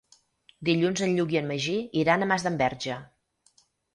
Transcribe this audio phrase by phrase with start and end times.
[0.69, 2.97] Dilluns en Lluc i en Magí iran a Masdenverge.